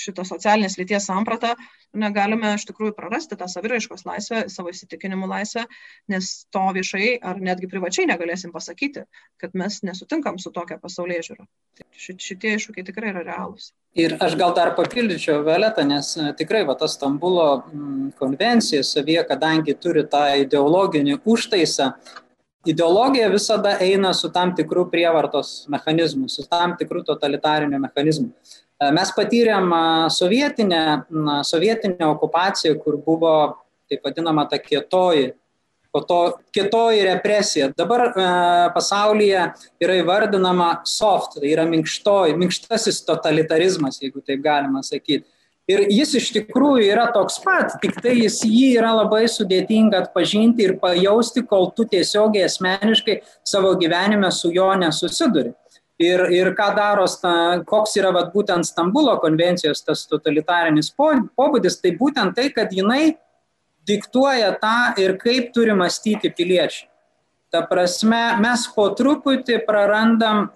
[0.00, 1.54] šitą socialinės lyties sampratą,
[1.94, 5.64] negalime iš tikrųjų prarasti tą saviraiškos laisvę, savo įsitikinimų laisvę,
[6.10, 9.04] nes to viešai ar netgi privačiai negalėsim pasakyti,
[9.40, 11.46] kad mes nesutinkam su tokia pasaulyje žiūra.
[11.78, 13.72] Tai šitie iššūkiai tikrai yra realūs.
[13.94, 19.22] Ir aš gal dar papildyčiau Violetą, nes e, tikrai va, ta Stambulo mm, konvencija savyje,
[19.28, 21.92] kadangi turi tą ideologinį užtaisą,
[22.66, 28.32] ideologija visada eina su tam tikrų prievartos mechanizmų, su tam tikrų totalitarinių mechanizmų.
[28.84, 30.82] E, mes patyrėm e, sovietinę,
[31.46, 33.34] sovietinę okupaciją, kur buvo
[33.90, 35.32] taip vadinama ta kietoji,
[36.08, 36.20] to
[36.54, 37.70] kietoji represija.
[37.78, 38.24] Dabar e,
[38.74, 39.44] pasaulyje
[39.84, 45.26] yra įvardinama soft, tai yra minkštoji, minkštasis totalitarizmas, jeigu taip galima sakyti.
[45.70, 50.66] Ir jis iš tikrųjų yra toks pat, tik tai jis jį yra labai sudėtinga atpažinti
[50.66, 55.54] ir pajausti, kol tu tiesiogiai asmeniškai savo gyvenime su jo nesusiduri.
[56.02, 57.04] Ir, ir ką daro,
[57.70, 63.14] koks yra vat, būtent Stambulo konvencijos tas totalitarinis pobūdis, tai būtent tai, kad jinai
[63.86, 66.88] diktuoja tą ir kaip turi mąstyti piliečiai.
[67.54, 70.48] Ta prasme, mes po truputį prarandam,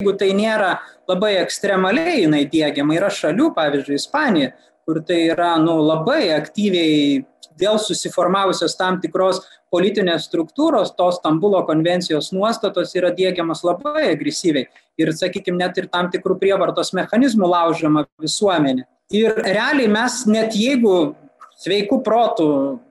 [0.00, 4.54] jeigu tai nėra labai ekstremaliai jinai dėgiama, yra šalių, pavyzdžiui, Ispanija,
[4.88, 7.26] kur tai yra nu, labai aktyviai
[7.60, 15.12] dėl susiformavusios tam tikros politinės struktūros, tos Stambulo konvencijos nuostatos yra dėgiamas labai agresyviai ir,
[15.16, 18.86] sakykime, net ir tam tikrų prievartos mechanizmų laužama visuomenė.
[19.14, 21.14] Ir realiai mes net jeigu
[21.62, 22.48] sveikų protų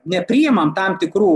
[0.08, 1.34] nepriimam tam tikrų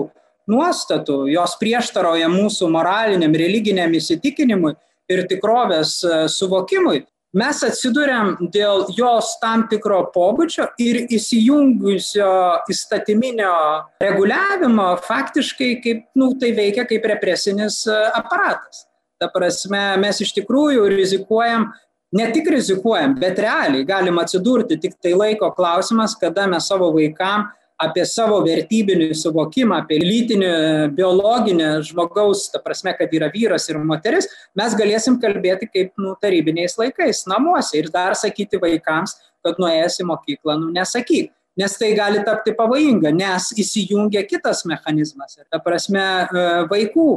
[0.51, 4.75] nuostatų, jos prieštarauja mūsų moraliniam, religiniam įsitikinimui
[5.11, 7.05] ir tikrovės e, suvokimui,
[7.37, 12.31] mes atsidūrėm dėl jos tam tikro pobūdžio ir įsijungusio
[12.73, 13.55] įstatyminio
[14.03, 18.87] reguliavimo faktiškai kaip, nu, tai veikia kaip represinis e, aparatas.
[19.21, 21.69] Ta prasme, mes iš tikrųjų rizikuojam,
[22.17, 27.51] ne tik rizikuojam, bet realiai galim atsidurti, tik tai laiko klausimas, kada mes savo vaikam
[27.81, 30.51] apie savo vertybinį suvokimą, apie lytinį,
[30.97, 34.29] biologinį žmogaus, ta prasme, kad yra vyras ir moteris,
[34.59, 40.09] mes galėsim kalbėti kaip nu, tarybiniais laikais, namuose ir dar sakyti vaikams, kad nuėjęs į
[40.11, 41.33] mokyklą, nu nesakyk.
[41.61, 45.35] Nes tai gali tapti pavojinga, nes įsijungia kitas mechanizmas.
[45.51, 47.09] Ta prasme, e, vaikų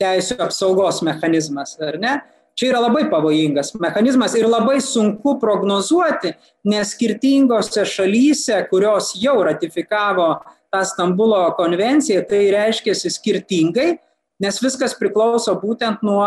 [0.00, 2.18] teisų apsaugos mechanizmas, ar ne?
[2.58, 6.34] Čia yra labai pavojingas mechanizmas ir labai sunku prognozuoti,
[6.68, 10.32] nes skirtingose šalyse, kurios jau ratifikavo
[10.70, 13.94] tą Stambulo konvenciją, tai reiškia skirtingai,
[14.42, 16.26] nes viskas priklauso būtent nuo,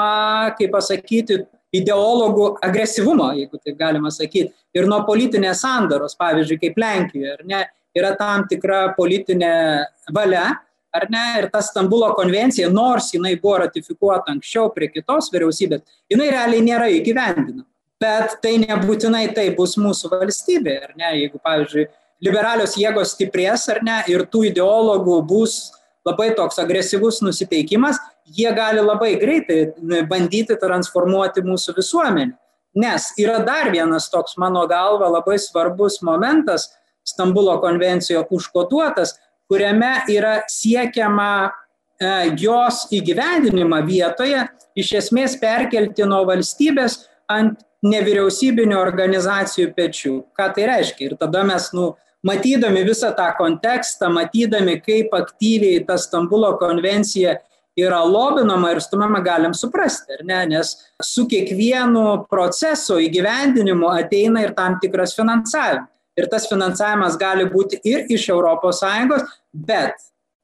[0.57, 7.31] kaip pasakyti, ideologų agresyvumo, jeigu taip galima sakyti, ir nuo politinės sandaros, pavyzdžiui, kaip Lenkijoje,
[7.33, 7.61] ar ne,
[7.97, 9.53] yra tam tikra politinė
[10.13, 10.51] valia,
[10.93, 16.29] ar ne, ir ta Stambulo konvencija, nors jinai buvo ratifikuota anksčiau prie kitos vyriausybės, jinai
[16.33, 17.65] realiai nėra įgyvendinama.
[18.03, 21.87] Bet tai nebūtinai tai bus mūsų valstybė, ar ne, jeigu, pavyzdžiui,
[22.23, 25.71] liberalios jėgos stiprės ar ne, ir tų ideologų bus
[26.07, 32.35] labai toks agresyvus nusiteikimas, jie gali labai greitai bandyti transformuoti mūsų visuomenę.
[32.73, 36.71] Nes yra dar vienas toks, mano galva, labai svarbus momentas
[37.03, 39.17] Stambulo konvencijoje užkoduotas,
[39.53, 41.51] kuriame yra siekiama
[42.01, 42.07] e,
[42.41, 44.47] jos įgyvendinimą vietoje
[44.79, 50.15] iš esmės perkelti nuo valstybės ant nevyriausybinio organizacijų pečių.
[50.33, 51.11] Ką tai reiškia?
[51.11, 51.91] Ir tada mes, nu,
[52.25, 57.37] matydami visą tą kontekstą, matydami, kaip aktyviai ta Stambulo konvencija
[57.77, 60.41] yra lobinama ir stumama, galim suprasti, ar ne?
[60.55, 67.79] Nes su kiekvienu proceso įgyvendinimu ateina ir tam tikras finansavimas ir tas finansavimas gali būti
[67.83, 68.83] ir iš ES,
[69.53, 69.95] bet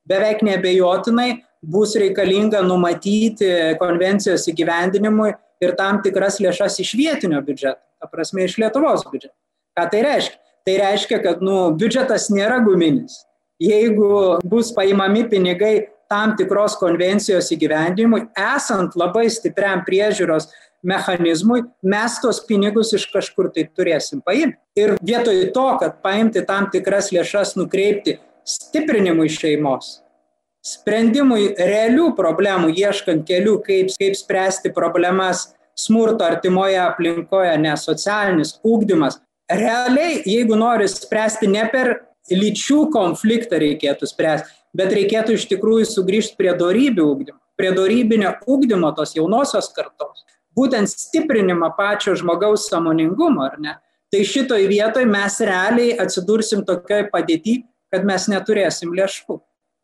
[0.09, 8.07] beveik nebejotinai bus reikalinga numatyti konvencijos įgyvendinimui ir tam tikras lėšas iš vietinio biudžeto, ta
[8.07, 9.35] prasme iš Lietuvos biudžeto.
[9.77, 10.39] Ką tai reiškia?
[10.67, 13.23] Tai reiškia, kad nu, biudžetas nėra guminis.
[13.59, 20.49] Jeigu bus paimami pinigai tam tikros konvencijos įgyvendinimui, esant labai stipriam priežiūros
[20.85, 24.59] mechanizmui, mes tos pinigus iš kažkur tai turėsim paimti.
[24.79, 29.99] Ir vietoj to, kad paimti tam tikras lėšas nukreipti stiprinimui šeimos,
[30.65, 39.19] sprendimui realių problemų, ieškant kelių, kaip, kaip spręsti problemas smurto artimoje aplinkoje, ne socialinis ūkdymas.
[39.49, 41.95] Realiai, jeigu nori spręsti ne per
[42.29, 48.91] lyčių konfliktą reikėtų spręsti, bet reikėtų iš tikrųjų sugrįžti prie darybių ūkdymo, prie darybinio ūkdymo
[48.97, 50.25] tos jaunosios kartos,
[50.59, 53.77] būtent stiprinimą pačio žmogaus samoningumo, ar ne?
[54.09, 57.61] Tai šitoj vietoj mes realiai atsidursim tokioj padėti,
[57.93, 59.37] kad mes neturėsim lėšų.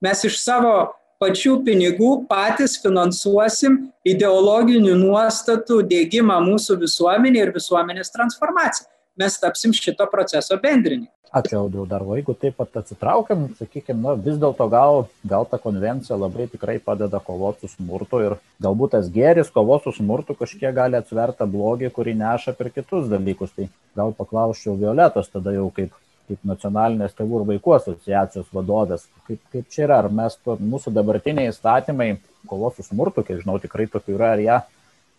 [0.06, 0.74] Mes iš savo
[1.22, 8.90] pačių pinigų patys finansuosim ideologinių nuostatų dėgymą mūsų visuomenė ir visuomenės transformaciją.
[9.16, 11.08] Mes tapsim šito proceso bendrinį.
[11.36, 16.16] Ačiū, Audriu, dar jeigu taip pat atsitraukiam, sakykime, na, vis dėlto gal, gal ta konvencija
[16.20, 21.00] labai tikrai padeda kovoti su smurtu ir galbūt tas gėris kovos su smurtu kažkiek gali
[21.00, 23.52] atsverti blogį, kurį neša per kitus dalykus.
[23.58, 23.68] Tai
[24.00, 25.92] gal paklausčiau Violetos tada jau kaip,
[26.30, 30.96] kaip nacionalinės tėvų ir vaikų asociacijos vadovės, kaip, kaip čia yra, ar mes, to, mūsų
[30.96, 32.14] dabartiniai įstatymai
[32.48, 34.60] kovos su smurtu, kiek žinau, tikrai tokių yra, ar jie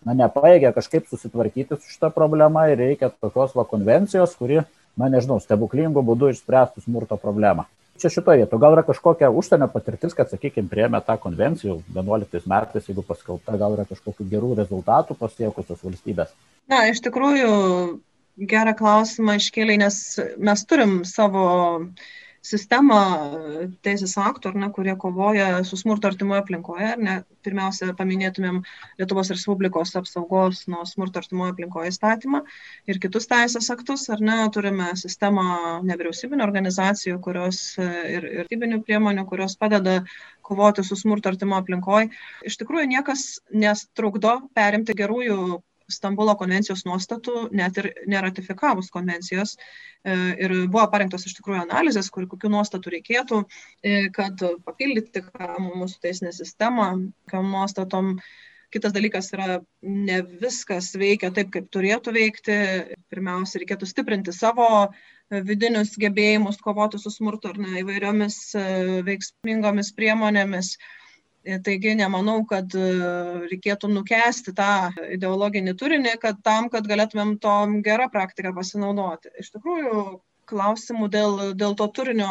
[0.07, 4.63] na, nepaėgia kažkaip susitvarkyti su šitą problemą ir reikia tokios va konvencijos, kuri
[4.97, 7.67] na nežinau, stebuklingų būdų išspręstų smurto problemą.
[8.01, 12.91] Čia šitoje vietoje gal yra kažkokia užsienio patirtis, kad, sakykime, priemė tą konvenciją 11 metais,
[12.91, 16.35] jeigu paskelbta, gal yra kažkokių gerų rezultatų pasiekusios valstybės?
[16.69, 17.55] Na, iš tikrųjų,
[18.53, 20.01] gerą klausimą iškėlė, nes
[20.37, 21.47] mes turim savo
[21.81, 22.13] uh,
[22.47, 22.99] sistemą
[23.87, 26.93] teisės aktų, ne, kurie kovoja su smurto artimoje aplinkoje.
[27.03, 28.61] Ne, pirmiausia, paminėtumėm
[29.01, 32.43] Lietuvos Respublikos apsaugos nuo smurto artimoje aplinkoje įstatymą
[32.91, 35.47] ir kitus teisės aktus, ar ne, turime sistemą
[35.87, 40.01] nevyriausybinio organizacijų, kurios ir, ir tybinių priemonių, kurios padeda
[40.47, 42.13] kovoti su smurto artimo aplinkoje.
[42.47, 45.61] Iš tikrųjų, niekas nestrukdo perimti gerųjų
[45.93, 49.55] Stambulo konvencijos nuostatų, net ir neratifikavus konvencijos.
[50.03, 53.41] E, ir buvo parengtos iš tikrųjų analizės, kur, kokiu nuostatų reikėtų,
[53.83, 55.23] e, kad papildyti
[55.63, 56.91] mūsų teisinę sistemą,
[57.31, 58.17] kam nuostatom.
[58.75, 62.57] Kitas dalykas yra, ne viskas veikia taip, kaip turėtų veikti.
[63.15, 64.67] Pirmiausia, reikėtų stiprinti savo
[65.31, 68.67] vidinius gebėjimus kovoti su smurtu ar ne įvairiomis e,
[69.07, 70.77] veiksmingomis priemonėmis.
[71.47, 72.87] Taigi nemanau, kad e,
[73.51, 79.31] reikėtų nukesti tą ideologinį turinį, kad tam, kad galėtumėm tom gerą praktiką pasinaudoti.
[79.43, 80.01] Iš tikrųjų,
[80.51, 82.31] klausimų dėl, dėl to turinio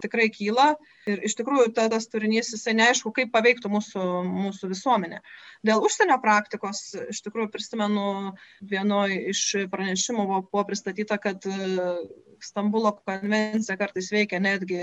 [0.00, 0.74] tikrai kyla
[1.08, 5.20] ir iš tikrųjų ta, tas turinys, jisai neaišku, kaip paveiktų mūsų, mūsų visuomenę.
[5.66, 11.94] Dėl užsienio praktikos, iš tikrųjų prisimenu, vienoje iš pranešimų buvo, buvo pristatyta, kad e,
[12.40, 14.80] Stambulo konvencija kartais veikia netgi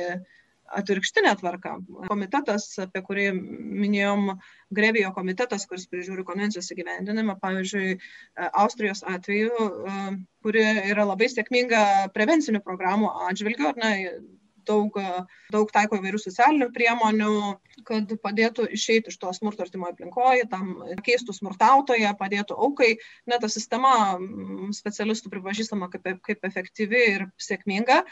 [0.80, 1.78] atvirkštinė tvarka.
[2.08, 4.34] Komitetas, apie kurį minėjom,
[4.78, 8.00] Grevijo komitetas, kuris prižiūri konvencijos įgyvendinimą, pavyzdžiui,
[8.64, 9.70] Austrijos atveju,
[10.44, 11.84] kuri yra labai sėkminga
[12.16, 13.94] prevencinių programų atžvilgiu, ar ne,
[14.68, 14.98] daug,
[15.54, 17.34] daug taiko įvairių socialinių priemonių,
[17.88, 20.74] kad padėtų išeiti iš to smurto artimoje aplinkoje, tam
[21.06, 22.96] keistų smurtautoje, padėtų aukai.
[23.30, 24.18] Net ta sistema
[24.76, 28.04] specialistų pripažįstama kaip, kaip efektyvi ir sėkminga.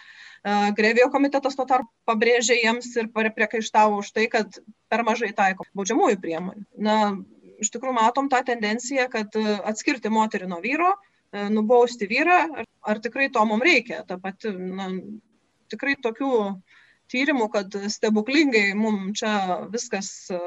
[0.78, 4.60] Grevijo komitetas tuo tarpu pabrėžė jiems ir priekaištavo už tai, kad
[4.94, 6.68] per mažai taiko baudžiamųjų priemonių.
[6.86, 7.00] Na,
[7.62, 10.94] iš tikrųjų matom tą tendenciją, kad atskirti moterį nuo vyro,
[11.52, 12.39] nubausti vyrą,
[12.86, 14.04] ar tikrai to mums reikia.
[14.08, 14.89] Ta pati, na,
[15.76, 16.32] tikrai tokių
[17.12, 19.36] tyrimų, kad stebuklingai mums čia
[19.74, 20.40] viskas e,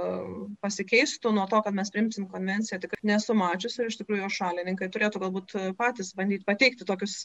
[0.65, 4.91] pasikeistų nuo to, kad mes primsim konvenciją, tikrai nesu mačius ir iš tikrųjų jo šalininkai
[4.95, 7.21] turėtų galbūt patys bandyti pateikti tokius,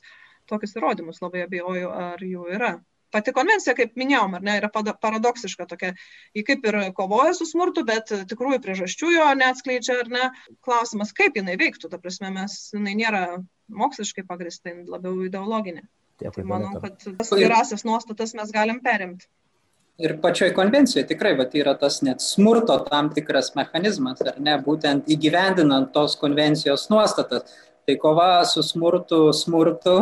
[0.52, 2.76] tokius įrodymus, labai abejoju, ar jų yra.
[3.14, 5.92] Pati konvencija, kaip minėjom, ne, yra paradoksiška tokia,
[6.34, 10.30] ji kaip ir kovoja su smurtu, bet tikrųjų priežasčių jo neatskleidžia, ar ne.
[10.66, 13.22] Klausimas, kaip jinai veiktų, ta prasme, mes, jinai nėra
[13.84, 15.86] moksliškai pagrįsta, labiau ideologinė.
[16.22, 19.28] Dėkui, manau, kad tas gerasias nuostatas mes galim perimti.
[20.02, 25.10] Ir pačioj konvencijoje tikrai vat, yra tas net smurto tam tikras mechanizmas, ar ne, būtent
[25.14, 27.46] įgyvendinant tos konvencijos nuostatas.
[27.84, 29.94] Tai kova su smurtu, smurtu,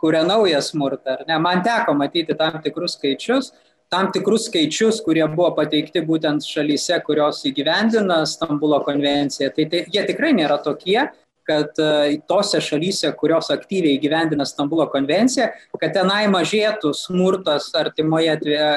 [0.00, 1.18] kuria naują smurtą.
[1.28, 1.36] Ne?
[1.38, 3.50] Man teko matyti tam tikrus skaičius,
[3.92, 9.52] tam tikrus skaičius, kurie buvo pateikti būtent šalyse, kurios įgyvendina Stambulo konvenciją.
[9.54, 11.02] Tai, tai jie tikrai nėra tokie,
[11.46, 15.48] kad e, tose šalyse, kurios aktyviai gyvendina Stambulo konvenciją,
[15.80, 18.36] kad tenai mažėtų smurtas artimoje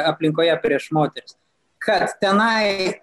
[0.10, 1.38] aplinkoje prieš moteris.
[1.82, 3.00] Kad tenai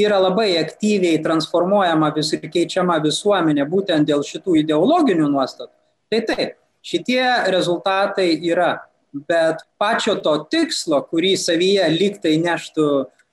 [0.00, 5.72] yra labai aktyviai transformuojama vis ir keičiama visuomenė būtent dėl šitų ideologinių nuostatų.
[6.10, 8.72] Tai taip, šitie rezultatai yra,
[9.12, 12.86] bet pačio to tikslo, kurį savyje liktai neštų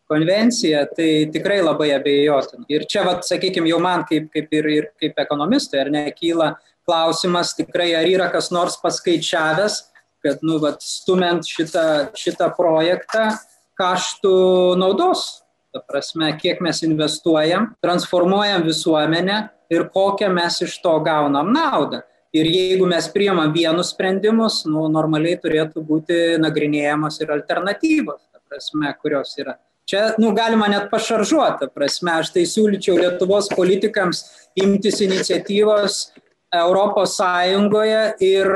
[0.07, 2.65] konvencija, tai tikrai labai abejotina.
[2.71, 6.53] Ir čia, vat, sakykime, jau man kaip, kaip ir, ir kaip ekonomistui, ar ne, kyla
[6.87, 9.81] klausimas tikrai, ar yra kas nors paskaičiavęs,
[10.23, 13.29] kad, nu, vat, stumint šitą, šitą projektą,
[13.77, 14.37] kaštų
[14.79, 15.43] naudos.
[15.75, 19.41] Ta prasme, kiek mes investuojam, transformuojam visuomenę
[19.73, 22.01] ir kokią mes iš to gaunam naudą.
[22.35, 28.91] Ir jeigu mes priemam vienus sprendimus, nu, normaliai turėtų būti nagrinėjamos ir alternatyvos, ta prasme,
[29.01, 29.55] kurios yra
[29.87, 34.25] Čia, nu, galima net pašaržuoti, prasme, aš tai siūlyčiau Lietuvos politikams
[34.59, 35.99] imtis iniciatyvos
[36.59, 38.49] Europos Sąjungoje ir,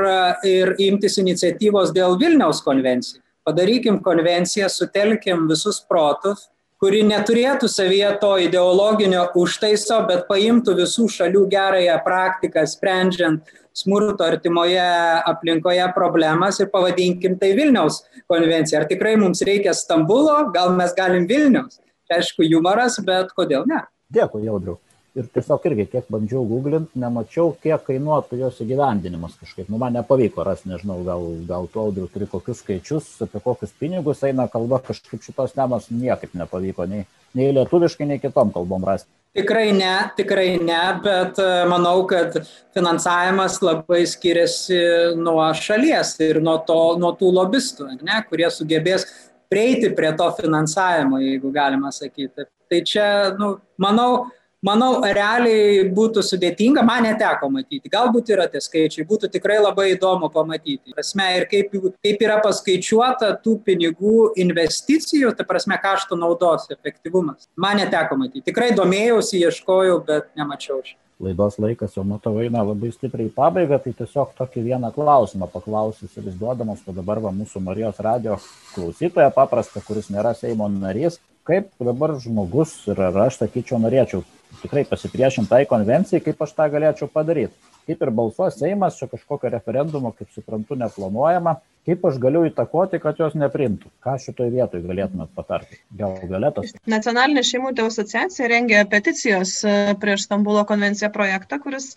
[0.44, 3.22] ir imtis iniciatyvos dėl Vilniaus konvencijų.
[3.48, 6.50] Padarykim konvenciją, sutelkim visus protus,
[6.82, 14.82] kuri neturėtų savyje to ideologinio užtaiso, bet paimtų visų šalių gerąją praktiką, sprendžiant smurto artimoje
[15.30, 18.82] aplinkoje problemas ir pavadinkim tai Vilniaus konvencija.
[18.82, 21.78] Ar tikrai mums reikia Stambulo, gal mes galim Vilniaus.
[22.12, 23.86] Aišku, humoras, bet kodėl ne?
[24.12, 24.76] Dėkui, Jaudriu.
[25.12, 29.66] Ir tiesiog irgi, kiek bandžiau googlinti, nemačiau, kiek kainuotų jos įgyvendinimas kažkaip.
[29.68, 34.24] Nu, man nepavyko rasti, nežinau, gal, gal tu audriu turi kokius skaičius, apie kokius pinigus
[34.24, 37.04] eina kalba, kažkaip šitos temos niekaip nepavyko nei,
[37.36, 39.10] nei lietuviškai, nei kitom kalbom rasti.
[39.36, 42.40] Tikrai ne, tikrai ne, bet e, manau, kad
[42.72, 44.80] finansavimas labai skiriasi
[45.20, 49.08] nuo šalies ir nuo, to, nuo tų lobistų, ne, kurie sugebės
[49.52, 52.48] prieiti prie to finansavimo, jeigu galima sakyti.
[52.72, 54.30] Tai čia, nu, manau,
[54.66, 57.90] manau, realiai būtų sudėtinga, man neteko matyti.
[57.92, 60.94] Galbūt yra tie skaičiai, būtų tikrai labai įdomu pamatyti.
[60.94, 67.48] Prasme, ir kaip, kaip yra paskaičiuota tų pinigų investicijų, ta prasme, kaštų naudos efektyvumas.
[67.56, 68.46] Man neteko matyti.
[68.50, 70.98] Tikrai domėjausi, ieškojau, bet nemačiau šį.
[71.22, 76.24] Laidos laikas jau matau eina labai stipriai į pabaigą, tai tiesiog tokį vieną klausimą paklausysiu
[76.24, 78.40] ir duodamas, kad dabar va, mūsų Marijos radio
[78.72, 84.24] klausytoja paprasta, kuris nėra Seimo narys, kaip dabar žmogus ir aš sakyčiau norėčiau
[84.60, 87.71] tikrai pasipriešinti tai konvencijai, kaip aš tą galėčiau padaryti.
[87.88, 91.58] Kaip ir balsuos Seimas, čia kažkokio referendumo, kaip suprantu, neplanuojama.
[91.82, 93.88] Kaip aš galiu įtakoti, kad jos neprimtų?
[94.04, 95.80] Ką šitoje vietoje galėtumėt patarti?
[95.98, 96.76] Gal galėtas?
[96.86, 101.96] Nacionalinė šeimų tėvų asociacija rengė peticijos e, prieš Stambulo konvenciją projektą, kuris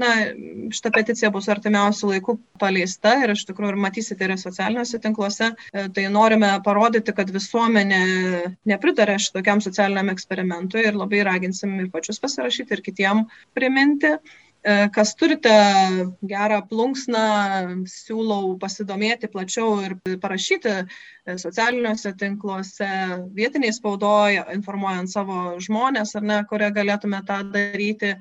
[0.00, 0.08] na,
[0.72, 5.50] šita peticija bus artimiausių laikų paleista ir iš tikrųjų ir matysite ir socialiniuose tinkluose.
[5.52, 8.00] E, tai norime parodyti, kad visuomenė
[8.72, 13.26] nepritarė šitokiam socialiniam eksperimentui ir labai raginsim ir pačius pasirašyti, ir kitiem
[13.56, 14.16] priminti.
[14.64, 15.52] Kas turite
[16.26, 17.26] gerą plunksną,
[17.86, 20.72] siūlau pasidomėti plačiau ir parašyti
[21.38, 22.88] socialiniuose tinkluose,
[23.36, 28.14] vietiniai spaudoje, informuojant savo žmonės, ar ne, kurie galėtume tą daryti.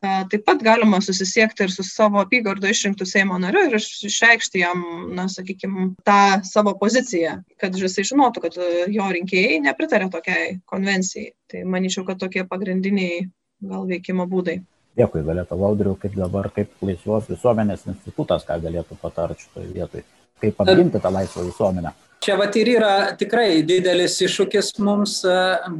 [0.00, 5.26] Taip pat galima susisiekti ir su savo apygardo išrinktų Seimo nariu ir išreikšti jam, na,
[5.28, 8.56] sakykime, tą savo poziciją, kad jisai žinotų, kad
[8.88, 11.34] jo rinkėjai nepritarė tokiai konvencijai.
[11.52, 13.26] Tai manyčiau, kad tokie pagrindiniai
[13.60, 14.62] gal veikimo būdai.
[14.98, 20.04] Dėkui, galėtų Vaudriu, kaip dabar, kaip laisvos visuomenės institutas, ką galėtų patarti šitoje vietoje,
[20.42, 21.94] kaip apginti tą laisvą visuomenę.
[22.20, 25.20] Čia vat ir yra tikrai didelis iššūkis mums,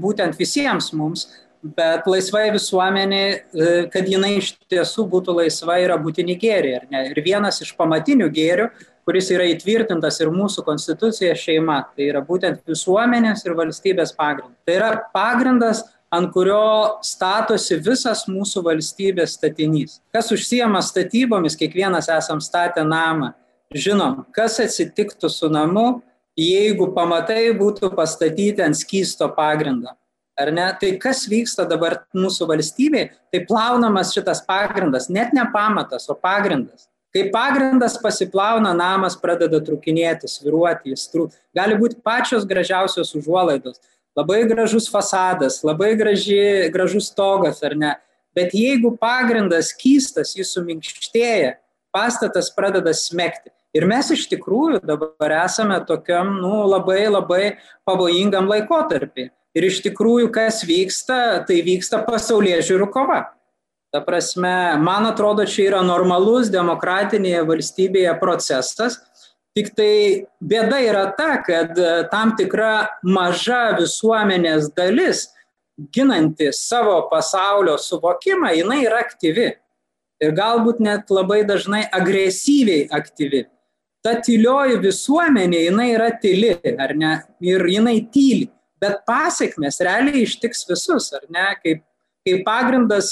[0.00, 1.26] būtent visiems mums,
[1.60, 6.80] bet laisvai visuomenė, e, kad jinai iš tiesų būtų laisva, yra būtini gėriai.
[7.10, 8.70] Ir vienas iš pamatinių gėrių,
[9.04, 14.56] kuris yra įtvirtintas ir mūsų konstitucija šeima, tai yra būtent visuomenės ir valstybės pagrindas.
[14.64, 20.00] Tai yra pagrindas, ant kurio statosi visas mūsų valstybės statinys.
[20.14, 23.32] Kas užsijama statybomis, kiekvienas esam statę namą.
[23.70, 26.02] Žinom, kas atsitiktų su namu,
[26.38, 29.94] jeigu pamatai būtų pastatyti ant skysto pagrindo
[30.40, 30.66] ar ne?
[30.80, 36.88] Tai kas vyksta dabar mūsų valstybėje, tai plaunamas šitas pagrindas, net ne pamatas, o pagrindas.
[37.10, 41.34] Kai pagrindas pasiplauna, namas pradeda trukinėti, sviruoti, jis trūk.
[41.56, 43.80] Gali būti pačios gražiausios užuolaidos,
[44.18, 47.94] labai gražus fasadas, labai graži, gražus stogas, ar ne?
[48.36, 51.56] Bet jeigu pagrindas kystas, jis suminkštėja,
[51.94, 53.50] pastatas pradeda smekti.
[53.74, 57.44] Ir mes iš tikrųjų dabar esame tokiam, nu, labai labai
[57.86, 59.28] pavojingam laikotarpį.
[59.54, 63.20] Ir iš tikrųjų, kas vyksta, tai vyksta pasaulyje žiūrų kova.
[63.90, 69.00] Ta prasme, man atrodo, čia yra normalus demokratinėje valstybėje procesas.
[69.56, 69.94] Tik tai
[70.38, 75.26] bėda yra ta, kad e, tam tikra maža visuomenės dalis,
[75.94, 79.48] ginanti savo pasaulio suvokimą, jinai yra aktyvi.
[80.20, 83.46] Ir galbūt net labai dažnai agresyviai aktyvi.
[84.04, 87.14] Ta tylioji visuomenė, jinai yra tyli, ar ne?
[87.44, 91.46] Ir jinai tyli bet pasiekmes realiai ištiks visus, ar ne?
[91.62, 91.82] Kaip,
[92.26, 93.10] kai pagrindas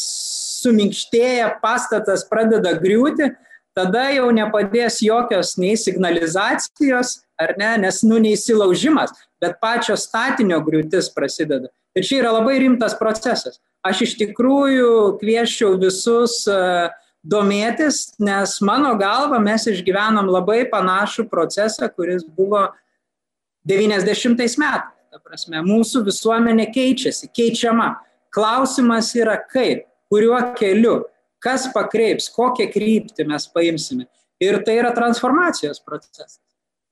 [0.62, 3.30] suminkštėja, pastatas pradeda griūti,
[3.78, 11.12] tada jau nepadės jokios nei signalizacijos, ar ne, nes nu neįsilaužimas, bet pačio statinio griūtis
[11.14, 11.70] prasideda.
[11.94, 13.60] Ir čia yra labai rimtas procesas.
[13.86, 16.90] Aš iš tikrųjų kvieščiau visus uh,
[17.28, 22.68] domėtis, nes mano galva mes išgyvenom labai panašų procesą, kuris buvo
[23.68, 24.58] 90 metais.
[25.08, 27.94] Ta prasme, mūsų visuomenė keičiasi, keičiama.
[28.34, 31.06] Klausimas yra kaip, kuriuo keliu,
[31.42, 34.06] kas pakreips, kokią kryptį mes paimsime.
[34.42, 36.38] Ir tai yra transformacijos procesas.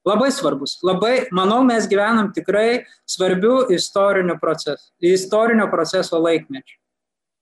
[0.07, 0.77] Labai svarbus.
[0.87, 6.77] Labai, manau, mes gyvenam tikrai svarbių istorinio proceso, istorinio proceso laikmečių.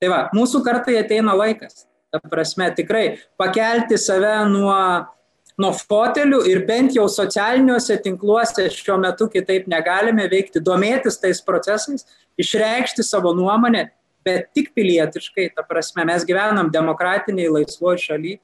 [0.01, 1.85] Tai va, mūsų kartai ateina laikas.
[2.13, 3.05] Ta prasme, tikrai
[3.37, 4.77] pakelti save nuo
[5.61, 12.03] nuo fotelių ir bent jau socialiniuose tinkluose šiuo metu kitaip negalime veikti, domėtis tais procesais,
[12.41, 13.87] išreikšti savo nuomonę,
[14.25, 18.35] bet tik pilietiškai, ta prasme, mes gyvenam demokratiniai laisvoji šaly,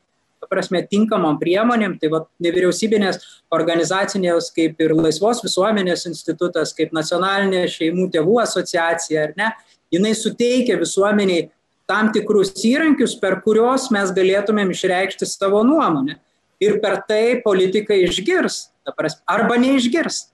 [0.42, 3.20] ta prasme, tinkamom priemonėm, tai va, nevyriausybinės
[3.54, 9.52] organizacinės kaip ir laisvos visuomenės institutas, kaip nacionalinė šeimų tėvų asociacija, ar ne,
[9.94, 11.50] jinai suteikia visuomeniai
[11.90, 16.18] tam tikrus įrankius, per kuriuos mes galėtumėm išreikšti savo nuomonę.
[16.62, 18.68] Ir per tai politikai išgirs,
[18.98, 20.31] prasme, arba neišgirs.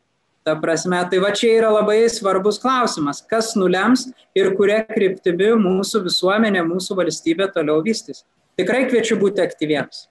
[0.48, 6.06] Ta prasme, tai va čia yra labai svarbus klausimas, kas nulems ir kuria kryptimi mūsų
[6.06, 8.22] visuomenė, mūsų valstybė toliau vystys.
[8.56, 10.06] Tikrai kviečiu būti aktyviems.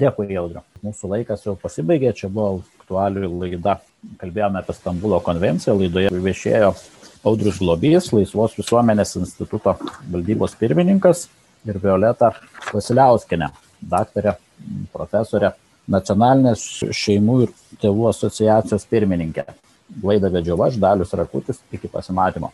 [0.00, 0.62] Dėkui, Jaudriu.
[0.80, 3.74] Mūsų laikas jau pasibaigė, čia buvo aktualių laida.
[4.22, 6.70] Kalbėjome apie Stambulo konvenciją, laidoje viešėjo
[7.28, 9.74] Audrius Lobys, Laisvos visuomenės instituto
[10.08, 11.26] valdybos pirmininkas
[11.68, 12.30] ir Violeta
[12.70, 13.50] Vasiliauskinė,
[13.92, 14.38] daktarė,
[14.96, 15.52] profesorė
[15.92, 16.64] nacionalinės
[16.96, 17.52] šeimų ir
[17.84, 19.44] tėvų asociacijos pirmininkė.
[20.00, 22.52] Laidą vedžiau aš, Dalius Rakutis, iki pasimatymo.